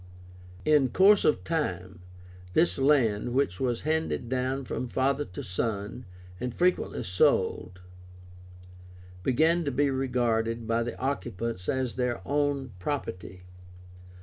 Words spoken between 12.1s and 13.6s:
own property.